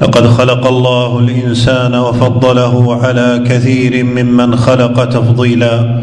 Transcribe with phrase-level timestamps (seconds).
[0.00, 6.00] لقد خلق الله الإنسان وفضله على كثير ممن خلق تفضيلا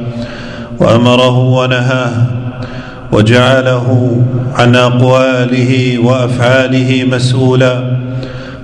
[0.80, 2.12] وأمره ونهاه
[3.12, 4.22] وجعله
[4.55, 7.97] عن أقواله وأفعاله مسؤولا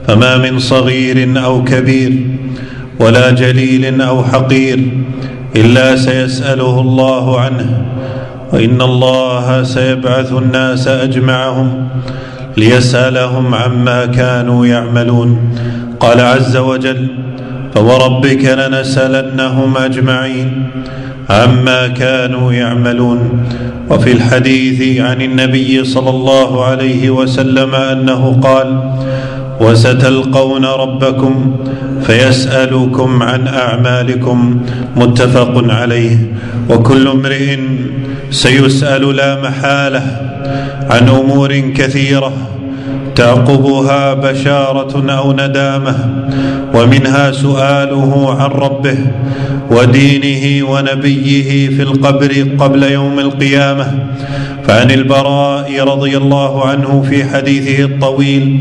[0.08, 2.12] فما من صغير أو كبير
[3.00, 4.80] ولا جليل أو حقير
[5.56, 7.82] إلا سيسأله الله عنه
[8.54, 11.88] وإن الله سيبعث الناس أجمعهم
[12.58, 15.40] ليسألهم عما كانوا يعملون.
[16.00, 17.08] قال عز وجل
[17.76, 20.70] فوربك لنسألنهم أجمعين
[21.30, 23.20] عما كانوا يعملون
[23.90, 28.70] وفي الحديث عن النبي صلى الله عليه وسلم أنه قال
[29.62, 31.56] وستلقون ربكم
[32.04, 34.62] فيسألكم عن أعمالكم
[34.96, 36.18] متفق عليه.
[36.70, 37.60] وكل امرئ
[38.32, 40.04] سيسأل لا محالة
[40.90, 42.34] عن أمور كثيرة.
[43.16, 45.96] تعقبها بشارة أو ندامة
[46.74, 48.98] ومنها سؤاله عن ربه
[49.72, 53.88] ودينه ونبيه في القبر قبل يوم القيامة.
[54.68, 58.60] فعن البراء رضي الله عنه في حديثه الطويل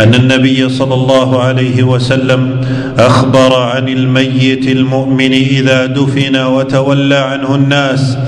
[0.00, 2.60] أن النبي صلى الله عليه وسلم
[2.98, 8.18] أخبر عن الميت المؤمن إذا دفن وتولى عنه الناس.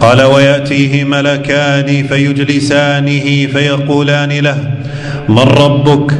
[0.00, 4.58] قال ويأتيه ملكان فيجلسانه فيقولان له
[5.28, 6.12] من ربك؟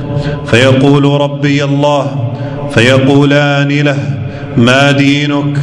[0.46, 2.32] فيقول ربي الله
[2.70, 3.98] فيقولان له
[4.56, 5.58] ما دينك؟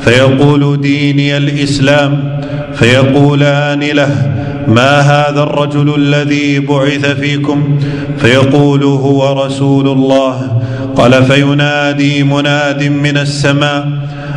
[0.00, 2.40] فيقول ديني الإسلام
[2.74, 4.32] فيقولان له
[4.68, 7.78] ما هذا الرجل الذي بعث فيكم؟
[8.18, 10.62] فيقول هو رسول الله.
[10.96, 13.88] قال فينادي مناد من السماء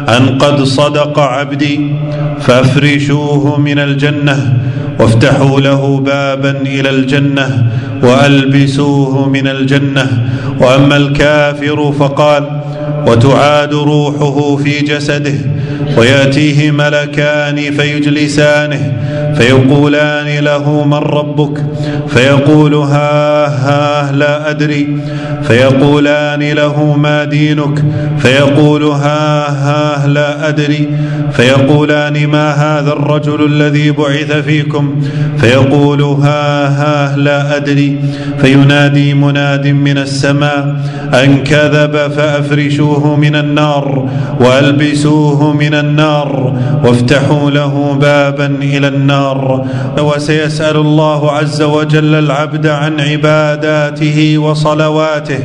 [0.09, 1.95] أن قد صدق عبدي
[2.39, 4.57] فأفرشوه من الجنة.
[4.99, 7.71] وافتحوا له بابا إلى الجنة
[8.03, 10.29] وألبسوه من الجنة.
[10.59, 12.61] وأما الكافر فقال
[13.07, 15.33] وتعاد روحه في جسده
[15.97, 18.93] ويأتيه ملكان فيجلسانه.
[19.39, 21.65] فيقولان له من ربك؟
[22.07, 24.99] فيقول ها ها لا أدري.
[25.43, 27.83] فيقولان له ما دينك؟
[28.17, 30.89] فيقول ها ها لا أدري.
[31.31, 35.01] فيقولان ما هذا الرجل الذي بعث فيكم؟
[35.37, 37.99] فيقول ها ها لا أدري.
[38.41, 40.75] فينادي مناد من السماء
[41.13, 49.28] أن كذب فأفرشوه من النار وألبسوه من النار وافتحوا له بابا إلى النار.
[49.99, 55.39] وسيسأل الله عز وجل العبد عن عباداته وصلواته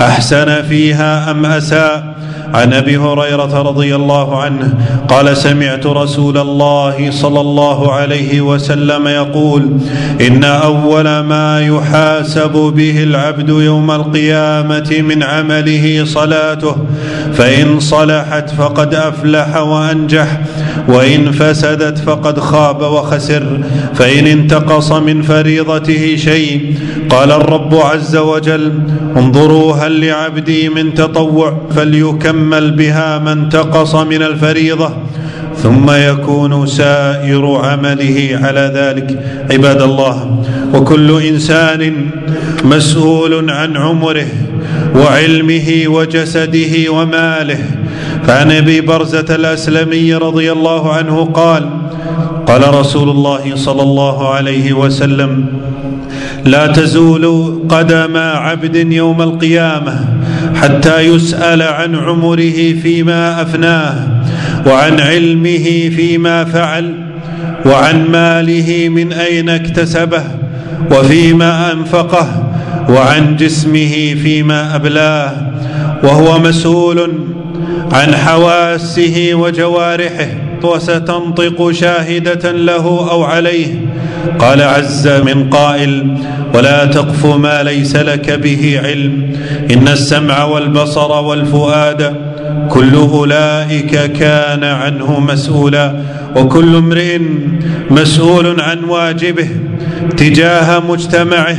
[0.00, 2.18] أحسن فيها أم أساء؟
[2.54, 4.74] عن أبي هريرة رضي الله عنه
[5.08, 9.72] قال سمعت رسول الله صلى الله عليه وسلم يقول
[10.20, 16.76] إن أول ما يحاسب به العبد يوم القيامة من عمله صلاته
[17.38, 20.40] فإن صلحت فقد أفلح وأنجح
[20.88, 23.60] وإن فسدت فقد خاب وخسر
[23.94, 26.74] فإن انتقص من فريضته شيء.
[27.10, 28.72] قال الرب عز وجل
[29.16, 34.90] انظروا هل لعبدي من تطوع فليكمل بها ما انتقص من الفريضة
[35.62, 39.22] ثم يكون سائر عمله على ذلك.
[39.50, 40.44] عباد الله
[40.74, 42.10] وكل إنسان
[42.64, 44.26] مسؤول عن عمره.
[44.98, 47.58] وعلمه وجسده وماله.
[48.26, 51.70] فعن أبي برزة الأسلمي رضي الله عنه قال
[52.46, 55.46] قال رسول الله صلى الله عليه وسلم
[56.44, 60.04] لا تزول قدم عبد يوم القيامة
[60.54, 63.94] حتى يسأل عن عمره فيما أفناه
[64.66, 66.94] وعن علمه فيما فعل
[67.66, 70.22] وعن ماله من أين اكتسبه
[70.90, 72.47] وفيما أنفقه.
[72.88, 75.32] وعن جسمه فيما أبلاه
[76.02, 77.12] وهو مسؤول
[77.92, 80.28] عن حواسه وجوارحه
[80.62, 83.66] وستنطق شاهدة له أو عليه.
[84.38, 86.18] قال عز من قائل
[86.54, 89.32] ولا تقف ما ليس لك به علم
[89.72, 92.14] إن السمع والبصر والفؤاد
[92.70, 95.94] كل أولئك كان عنه مسؤولا
[96.36, 97.18] وكل امرئ
[97.90, 99.48] مسؤول عن واجبه
[100.16, 101.56] تجاه مجتمعه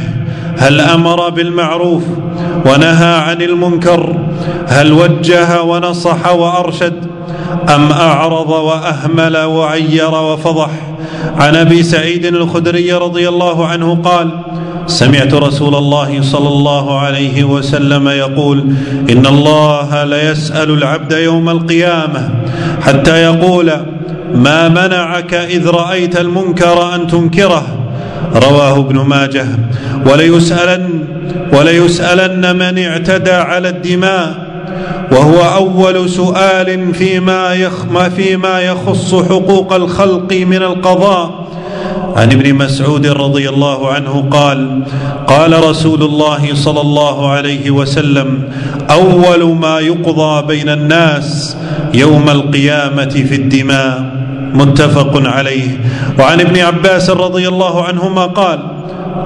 [0.59, 2.03] هل أمر بالمعروف
[2.65, 4.15] ونهى عن المنكر؟
[4.67, 6.93] هل وجه ونصح وأرشد؟
[7.75, 10.69] أم أعرض وأهمل وعير وفضح؟
[11.37, 14.29] عن أبي سعيد الخدري رضي الله عنه قال
[14.87, 18.59] سمعت رسول الله صلى الله عليه وسلم يقول
[19.09, 22.29] إن الله ليسأل العبد يوم القيامة
[22.81, 23.71] حتى يقول
[24.33, 27.78] ما منعك إذ رأيت المنكر أن تنكره؟
[28.35, 29.47] رواه ابن ماجه.
[30.05, 30.99] وليسألن
[31.53, 34.49] وليسألن من اعتدى على الدماء.
[35.11, 37.85] وهو أول سؤال فيما يخ
[38.15, 41.49] فيما يخص حقوق الخلق من القضاء.
[42.15, 44.81] عن ابن مسعود رضي الله عنه قال
[45.27, 48.43] قال رسول الله صلى الله عليه وسلم
[48.89, 51.57] أول ما يقضى بين الناس
[51.93, 54.19] يوم القيامة في الدماء.
[54.53, 55.77] متفق عليه.
[56.19, 58.59] وعن ابن عباس رضي الله عنهما قال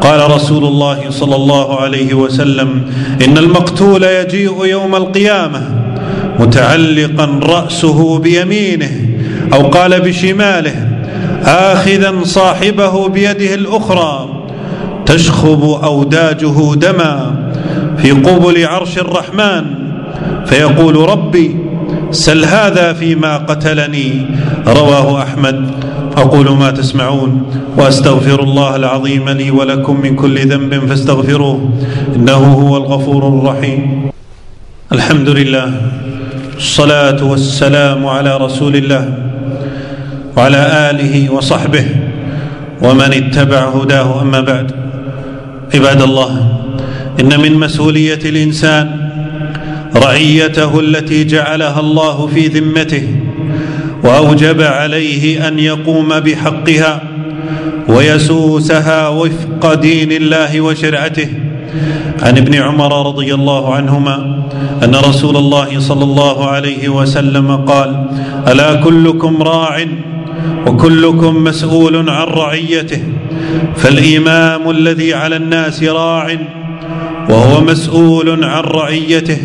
[0.02, 2.82] قال رسول الله صلى الله عليه وسلم
[3.26, 5.62] إن المقتول يجيء يوم القيامة
[6.40, 8.92] متعلقا رأسه بيمينه
[9.54, 10.88] أو قال بشماله
[11.46, 14.30] اخذا صاحبه بيده الأخرى
[15.06, 17.36] تشخب أوداجه دما
[17.98, 19.66] في قبل عرش الرحمن.
[20.46, 21.56] فيقول ربي
[22.14, 24.26] سل هذا فيما قتلني
[24.68, 25.72] رواه أحمد.
[26.18, 27.44] أقول ما تسمعون
[27.78, 31.70] وأستغفر الله العظيم لي ولكم من كل ذنب فاستغفروه
[32.16, 34.10] إنه هو الغفور الرحيم.
[34.92, 35.74] الحمد لله
[36.58, 39.14] الصلاة والسلام على رسول الله
[40.38, 41.86] وعلى آله وصحبه
[42.82, 44.72] ومن اتبع هداه أما بعد.
[45.74, 46.32] عباد الله
[47.20, 49.03] إن من مسؤولية الإنسان
[49.96, 53.08] رعيته التي جعلها الله في ذمته
[54.04, 57.02] وأوجب عليه أن يقوم بحقها
[57.88, 61.30] ويسوسها وفق دين الله وشرعته.
[62.22, 64.16] عن ابن عمر رضي الله عنهما
[64.84, 68.06] أن رسول الله صلى الله عليه وسلم قال
[68.48, 69.86] ألا كلكم راع
[70.68, 73.04] وكلكم مسؤول عن رعيته
[73.76, 76.38] فالإمام الذي على الناس راع
[77.30, 79.38] وهو مسؤول عن رعيته.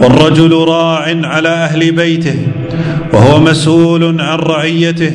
[0.00, 2.36] والرجل راع على أهل بيته
[3.12, 5.12] وهو مسؤول عن رعيته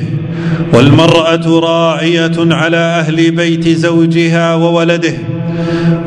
[0.74, 5.14] والمرأة راعية على أهل بيت زوجها وولده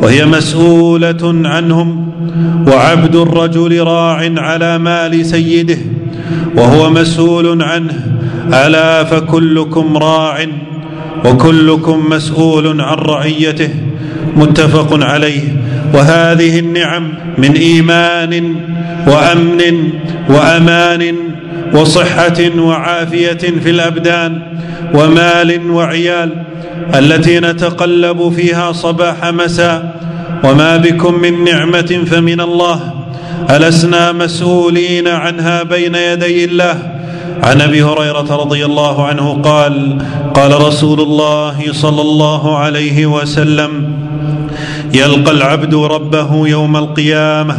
[0.02, 2.08] وهي مسؤولة عنهم
[2.68, 5.78] وعبد الرجل راع على مال سيده
[6.56, 8.06] وهو مسؤول عنه
[8.48, 10.46] ألا فكلكم راع
[11.24, 13.68] وكلكم مسؤول عن رعيته
[14.36, 15.42] متفق عليه.
[15.94, 18.56] وهذه النعم من إيمان
[19.06, 19.90] وأمن
[20.28, 21.14] وأمان
[21.74, 23.32] وصحة وعافية
[23.62, 24.42] في الأبدان
[24.94, 26.30] ومال وعيال
[26.94, 29.94] التي نتقلب فيها صباح مساء
[30.44, 32.80] وما بكم من نعمة فمن الله
[33.50, 36.78] ألسنا مسؤولين عنها بين يدي الله
[37.42, 39.98] عن أبي هريرة رضي الله عنه قال
[40.34, 43.93] قال رسول الله صلى الله عليه وسلم
[44.94, 47.58] يلقى العبد ربه يوم القيامة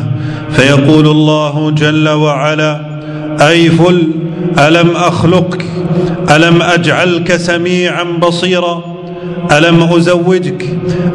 [0.52, 2.82] فيقول الله جل وعلا
[3.42, 4.08] أي فل
[4.60, 5.66] ألم اخلقك
[6.32, 8.84] ألم أجعلك سميعا بصيرا
[9.52, 10.66] ألم أزوجك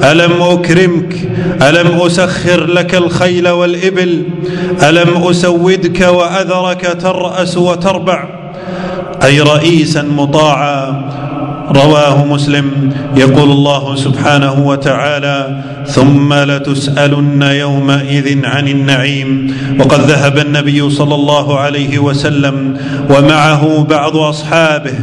[0.05, 1.15] ألم أكرمك
[1.63, 4.25] ألم أسخر لك الخيل والإبل
[4.83, 8.29] ألم أسودك وأذرك ترأس وتربع
[9.25, 11.00] أي رئيسا مطاعا
[11.71, 12.93] رواه مسلم.
[13.17, 21.99] يقول الله سبحانه وتعالى ثم لتسألن يومئذ عن النعيم وقد ذهب النبي صلى الله عليه
[21.99, 22.77] وسلم
[23.11, 24.95] ومعه بعض أصحابه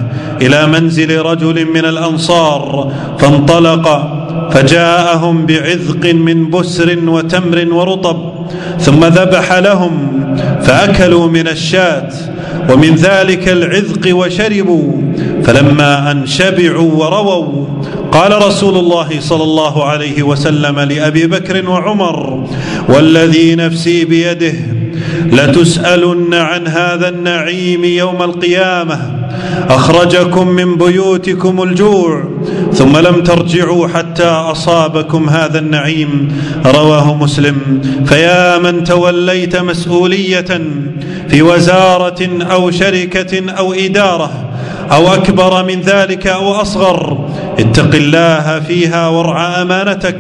[0.41, 4.13] إلى منزل رجل من الأنصار فانطلق
[4.51, 8.17] فجاءهم بعذق من بسر وتمر ورطب
[8.79, 9.93] ثم ذبح لهم
[10.63, 12.09] فأكلوا من الشاة
[12.69, 15.01] ومن ذلك العذق وشربوا
[15.43, 17.65] فلما أن شبعوا ورووا
[18.12, 22.47] قال رسول الله صلى الله عليه وسلم لأبي بكر وعمر
[22.89, 24.53] والذي نفسي بيده
[25.25, 29.00] لتسألن عن هذا النعيم يوم القيامة
[29.69, 32.24] أخرجكم من بيوتكم الجوع
[32.77, 36.41] ثم لم ترجعوا حتى أصابكم هذا النعيم.
[36.65, 37.81] رواه مسلم.
[38.05, 40.62] فيا من توليت مسؤولية
[41.29, 44.31] في وزارة أو شركة أو إدارة
[44.91, 47.29] أو أكبر من ذلك أو أصغر
[47.60, 50.19] اتق الله فيها وارعى أمانتك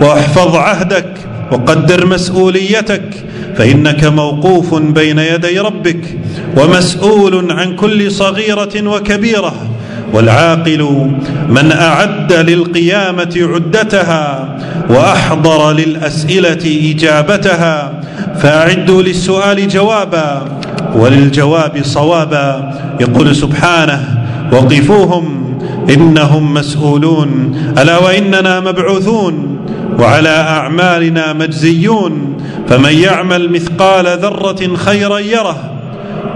[0.00, 1.14] واحفظ عهدك
[1.52, 3.24] وقدر مسؤوليتك
[3.56, 6.18] فإنك موقوف بين يدي ربك
[6.56, 9.67] ومسؤول عن كل صغيرة وكبيرة.
[10.12, 11.10] والعاقل
[11.48, 14.56] من أعد للقيامة عدتها
[14.90, 17.92] وأحضر للأسئلة إجابتها
[18.38, 20.42] فأعدوا للسؤال جوابا
[20.94, 25.54] وللجواب صوابا يقول سبحانه وقفوهم
[25.90, 29.58] إنهم مسؤولون ألا وإننا مبعوثون
[29.98, 32.36] وعلى أعمالنا مجزيون
[32.68, 35.70] فمن يعمل مثقال ذرة خيرا يره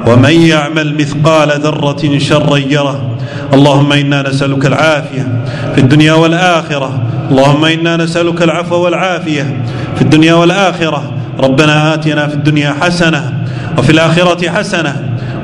[0.07, 3.12] ومن يعمل مثقال ذرة شرا يره
[3.55, 5.27] اللهم إنا نسألك العافية
[5.75, 7.03] في الدنيا والآخرة.
[7.31, 9.63] اللهم إنا نسألك العفو والعافية
[9.97, 11.13] في الدنيا والآخرة.
[11.41, 13.45] ربنا آتنا في الدنيا حسنة
[13.79, 14.95] وفي الآخرة حسنة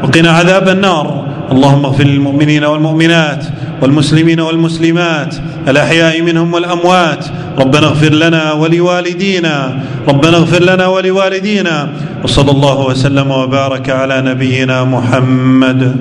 [0.03, 1.25] وقنا عذاب النار.
[1.53, 3.45] اللهم اغفر للمؤمنين والمؤمنات
[3.83, 5.35] والمسلمين والمسلمات
[5.69, 7.25] الأحياء منهم والأموات.
[7.59, 9.79] ربنا اغفر لنا ولوالدينا.
[10.09, 11.89] ربنا اغفر لنا ولوالدينا.
[12.25, 15.97] وصلى الله وسلم وبارك على نبينا محمد.